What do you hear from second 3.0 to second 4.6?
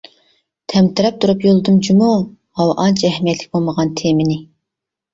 ئەھمىيەتلىك بولمىغان تېمىنى.